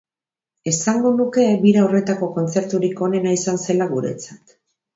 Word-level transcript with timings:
Esango 0.71 1.11
nuke 1.17 1.45
bira 1.65 1.83
horretako 1.89 2.31
kontzerturik 2.39 3.07
onena 3.11 3.37
izan 3.39 3.63
zela 3.69 3.91
guretzat. 3.95 4.61